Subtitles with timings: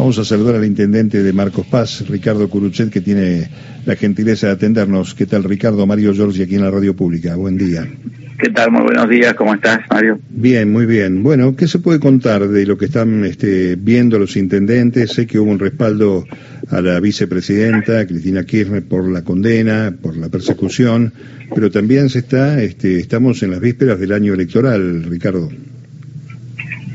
[0.00, 3.50] Vamos a saludar al intendente de Marcos Paz, Ricardo Curuchet, que tiene
[3.84, 5.14] la gentileza de atendernos.
[5.14, 5.86] ¿Qué tal, Ricardo?
[5.86, 7.36] Mario Giorgi, aquí en la radio pública.
[7.36, 7.86] Buen día.
[8.38, 8.70] ¿Qué tal?
[8.70, 9.34] Muy buenos días.
[9.34, 10.18] ¿Cómo estás, Mario?
[10.30, 11.22] Bien, muy bien.
[11.22, 15.10] Bueno, ¿qué se puede contar de lo que están este, viendo los intendentes?
[15.10, 16.24] Sé que hubo un respaldo
[16.70, 21.12] a la vicepresidenta, Cristina Kirchner, por la condena, por la persecución,
[21.54, 25.50] pero también se está, este, estamos en las vísperas del año electoral, Ricardo.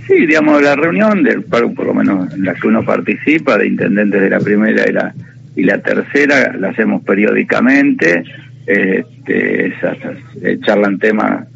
[0.08, 4.22] Sí, digamos, la reunión, del, por lo menos en la que uno participa, de intendentes
[4.22, 5.14] de la primera y la,
[5.56, 8.24] y la tercera, la hacemos periódicamente
[8.68, 11.48] este, eh, charlan temas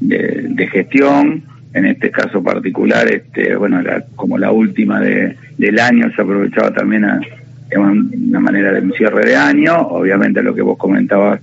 [0.00, 1.42] de, gestión,
[1.72, 3.80] en este caso particular, este, bueno,
[4.14, 7.20] como la última de, del año, se aprovechaba también a,
[7.76, 11.40] una manera de un cierre de año, obviamente lo que vos comentabas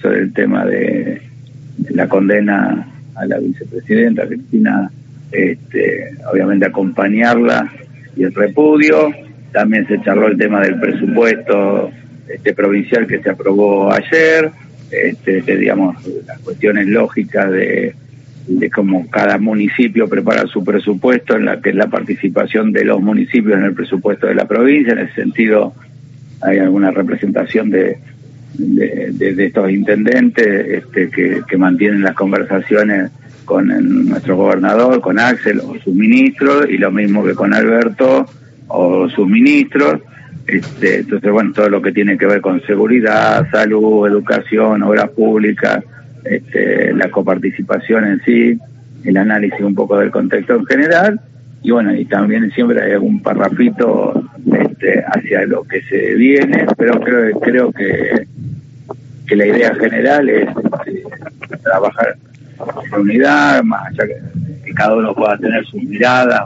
[0.00, 1.20] sobre el tema de,
[1.90, 4.90] la condena a la vicepresidenta Cristina,
[5.32, 7.72] este, obviamente acompañarla
[8.16, 9.12] y el repudio,
[9.52, 11.90] también se charló el tema del presupuesto
[12.28, 14.50] este provincial que se aprobó ayer,
[14.90, 17.94] este, digamos, las cuestiones lógicas de,
[18.74, 23.58] cómo cada municipio prepara su presupuesto, en la que es la participación de los municipios
[23.58, 24.92] en el presupuesto de la provincia.
[24.92, 25.74] En ese sentido,
[26.40, 27.98] hay alguna representación de,
[28.54, 33.10] de, estos intendentes este, que, que, mantienen las conversaciones
[33.46, 33.68] con
[34.08, 38.26] nuestro gobernador, con Axel o sus ministros, y lo mismo que con Alberto
[38.68, 40.02] o sus ministros.
[40.46, 45.82] Este, entonces, bueno, todo lo que tiene que ver con seguridad, salud, educación, obras públicas,
[46.24, 48.58] este, la coparticipación en sí,
[49.04, 51.20] el análisis un poco del contexto en general,
[51.62, 54.22] y bueno, y también siempre hay algún parrafito
[54.52, 58.26] este, hacia lo que se viene, pero creo, creo que,
[59.26, 62.16] que la idea general es este, trabajar
[62.58, 66.42] en unidad, más allá que, cada uno pueda tener sus miradas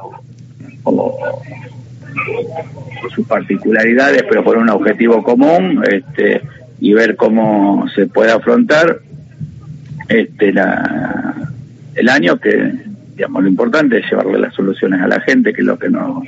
[0.84, 1.18] o
[3.14, 6.42] sus particularidades, pero por un objetivo común este,
[6.80, 9.00] y ver cómo se puede afrontar
[10.08, 11.50] este, la,
[11.94, 12.72] el año que,
[13.14, 16.24] digamos, lo importante es llevarle las soluciones a la gente, que es lo que nos,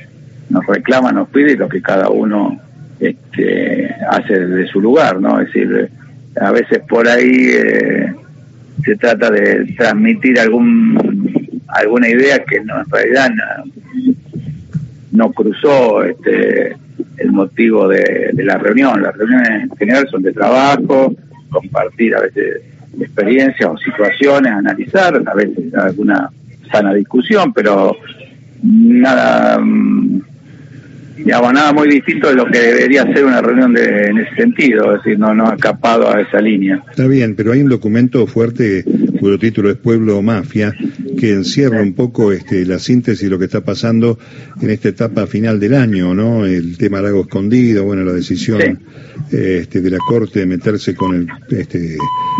[0.49, 2.59] nos reclama, nos pide y lo que cada uno
[2.99, 5.39] este, hace desde su lugar, ¿no?
[5.39, 5.89] Es decir,
[6.39, 8.13] a veces por ahí eh,
[8.83, 11.33] se trata de transmitir algún
[11.73, 13.31] alguna idea que no, en realidad
[15.11, 16.75] no, cruzó este,
[17.17, 19.01] el motivo de, la reunión.
[19.01, 21.13] Las reuniones en general son de trabajo,
[21.49, 22.61] compartir a veces
[22.99, 26.29] experiencias o situaciones, analizar, a veces alguna
[26.71, 27.95] sana discusión, pero
[28.61, 29.92] nada, mm,
[31.15, 34.95] digamos, nada muy distinto de lo que debería ser una reunión de, en ese sentido,
[34.95, 36.83] es decir, no, no ha escapado a esa línea.
[36.89, 38.83] Está bien, pero hay un documento fuerte
[39.23, 40.73] cuyo título es Pueblo o Mafia,
[41.17, 44.19] que encierra un poco este, la síntesis de lo que está pasando
[44.61, 46.45] en esta etapa final del año, ¿no?
[46.45, 48.81] El tema Lago Escondido, bueno, la decisión
[49.31, 51.95] este, de la Corte de meterse con el, este,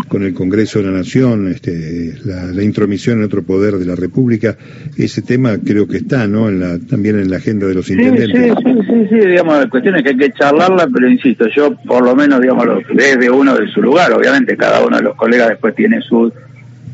[0.08, 4.54] con el Congreso de la Nación, este, la, intromisión en otro poder de la República,
[4.98, 6.50] ese tema creo que está, ¿no?
[6.50, 8.52] En la, también en la agenda de los intendentes.
[8.58, 11.74] Sí, sí, sí, sí, digamos, la cuestión es que hay que charlarla, pero insisto, yo
[11.86, 15.48] por lo menos, digamos, desde uno de su lugar, obviamente cada uno de los colegas
[15.48, 16.30] después tiene su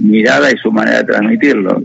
[0.00, 1.82] mirada y su manera de transmitirlo.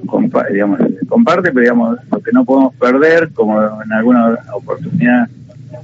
[0.51, 5.27] digamos, comparte, pero digamos, lo que no podemos perder, como en alguna oportunidad,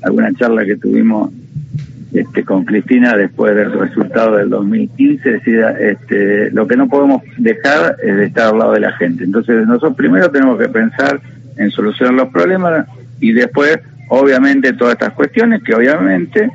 [0.01, 1.31] alguna charla que tuvimos
[2.13, 7.97] este, con Cristina después del resultado del 2015, decía, este, lo que no podemos dejar
[8.03, 9.23] es de estar al lado de la gente.
[9.23, 11.21] Entonces nosotros primero tenemos que pensar
[11.57, 12.87] en solucionar los problemas
[13.19, 16.49] y después, obviamente, todas estas cuestiones que obviamente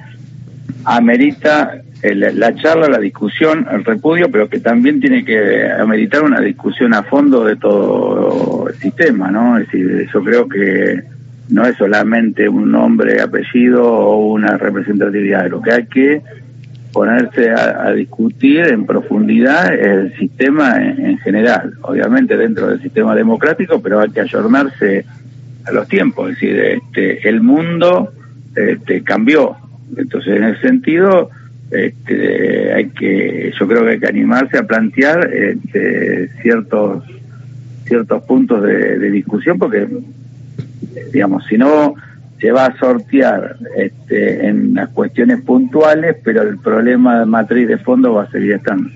[0.84, 6.94] amerita la charla, la discusión, el repudio, pero que también tiene que ameritar una discusión
[6.94, 9.58] a fondo de todo el sistema, ¿no?
[9.58, 11.02] Es decir, yo creo que
[11.48, 16.22] no es solamente un nombre, apellido o una representatividad, lo que hay que
[16.92, 24.00] ponerse a, discutir en profundidad el sistema en, general, obviamente dentro del sistema democrático, pero
[24.00, 25.04] hay que ayornarse
[25.66, 28.12] a los tiempos, es decir, este, el mundo
[28.54, 29.56] este, cambió,
[29.96, 31.30] entonces en ese sentido
[31.70, 37.04] este, hay que, yo creo que hay que animarse a plantear este, ciertos
[37.86, 39.86] ciertos puntos de, discusión porque,
[41.12, 41.94] digamos, si no
[42.40, 47.78] se va a sortear este, en las cuestiones puntuales, pero el problema de matriz de
[47.78, 48.90] fondo va a seguir estando.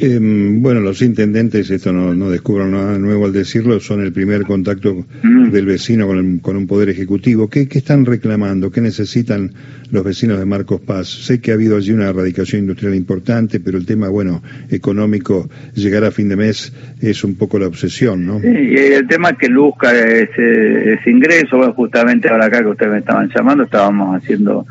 [0.00, 4.42] Em, bueno, los intendentes, esto no, no, descubro nada nuevo al decirlo, son el primer
[4.42, 5.50] contacto mm.
[5.50, 7.48] del vecino con, con, un poder ejecutivo.
[7.48, 8.70] ¿Qué, ¿Qué, están reclamando?
[8.72, 9.52] ¿Qué necesitan
[9.92, 11.08] los vecinos de Marcos Paz?
[11.08, 16.04] Sé que ha habido allí una erradicación industrial importante, pero el tema, bueno, económico, llegar
[16.04, 18.40] a fin de mes es un poco la obsesión, ¿no?
[18.40, 22.92] Sí, y el tema que busca ese, ese ingreso, bueno, justamente ahora acá que ustedes
[22.92, 24.66] me estaban llamando, estábamos haciendo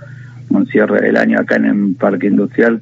[0.50, 2.81] un cierre del año acá en el Parque Industrial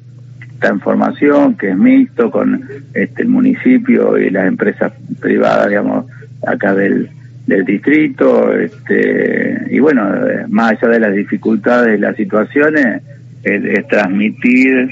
[0.68, 2.64] en formación, que es mixto con
[2.94, 6.06] este, el municipio y las empresas privadas, digamos,
[6.46, 7.08] acá del,
[7.46, 8.52] del distrito.
[8.52, 10.08] Este, y bueno,
[10.48, 13.02] más allá de las dificultades y las situaciones,
[13.44, 14.90] es, transmitir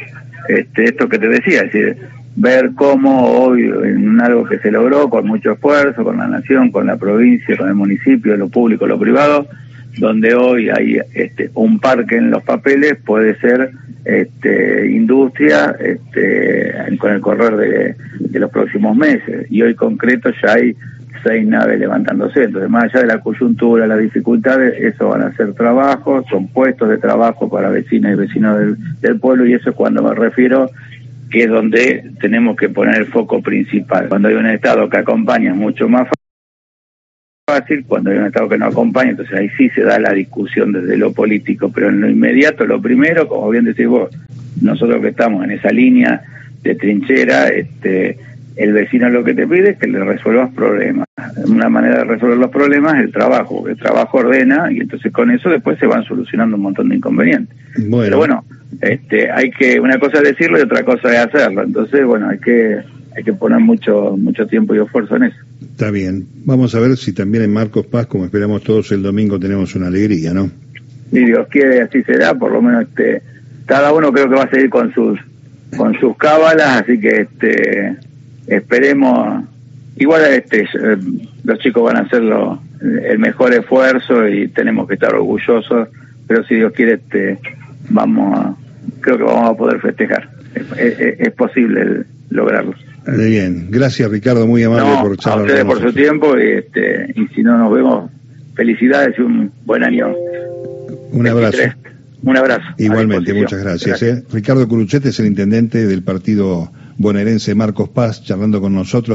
[0.48, 1.96] este, esto que te decía, es decir,
[2.36, 6.86] ver cómo hoy en algo que se logró con mucho esfuerzo, con la nación, con
[6.86, 9.46] la provincia, con el municipio, lo público, lo privado,
[9.98, 13.70] donde hoy hay este, un parque en los papeles, puede ser
[14.04, 19.46] este, industria este, con el correr de, los próximos meses.
[19.50, 20.74] Y hoy concreto ya hay
[21.22, 22.44] seis naves levantándose.
[22.44, 26.88] Entonces, más allá de la coyuntura, las dificultades, eso van a ser trabajos, son puestos
[26.88, 30.70] de trabajo para vecinas y vecinos del, del pueblo y eso es cuando me refiero
[31.30, 34.08] que es donde tenemos que poner el foco principal.
[34.08, 36.08] Cuando hay un Estado que acompaña mucho más
[37.50, 40.72] fácil, cuando hay un Estado que no acompaña, entonces ahí sí se da la discusión
[40.72, 44.10] desde lo político, pero en lo inmediato, lo primero, como bien decís vos,
[44.60, 46.22] nosotros que estamos en esa línea
[46.62, 48.18] de trinchera, este,
[48.56, 51.06] el vecino lo que te pide es que le resuelvas problemas.
[51.46, 55.30] Una manera de resolver los problemas es el trabajo, el trabajo ordena y entonces con
[55.30, 57.56] eso después se van solucionando un montón de inconvenientes.
[57.76, 58.04] Bueno.
[58.04, 58.44] Pero bueno,
[58.80, 62.38] este, hay que, una cosa es decirlo y otra cosa es hacerlo, entonces bueno, hay
[62.38, 62.80] que,
[63.20, 65.36] hay que poner mucho, mucho tiempo y esfuerzo en eso.
[65.60, 66.26] Está bien.
[66.46, 69.88] Vamos a ver si también en Marcos Paz, como esperamos todos el domingo, tenemos una
[69.88, 70.50] alegría, ¿no?
[71.10, 72.34] Si Dios quiere, así será.
[72.34, 73.22] Por lo menos este,
[73.66, 75.18] cada uno creo que va a seguir con sus
[75.76, 77.96] con sus cábalas, así que este
[78.46, 79.44] esperemos.
[79.96, 80.96] Igual este eh,
[81.44, 82.22] los chicos van a hacer
[83.04, 85.88] el mejor esfuerzo y tenemos que estar orgullosos,
[86.26, 87.38] pero si Dios quiere, este
[87.90, 88.54] vamos a,
[89.00, 90.30] creo que vamos a poder festejar.
[90.54, 92.74] Es, posible lograrlo.
[93.06, 95.40] Muy bien, gracias Ricardo, muy amable por charlar.
[95.40, 98.10] A ustedes por su tiempo y, este, y si no nos vemos,
[98.54, 100.14] felicidades y un buen año.
[101.12, 101.58] Un abrazo.
[102.22, 102.66] Un abrazo.
[102.76, 104.02] Igualmente, muchas gracias.
[104.02, 104.24] ¿eh?
[104.30, 109.08] Ricardo Curuchete es el intendente del partido bonaerense Marcos Paz, charlando con nosotros.